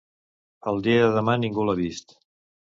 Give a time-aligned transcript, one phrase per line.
[0.71, 2.19] El dia de demà ningú l'ha vist.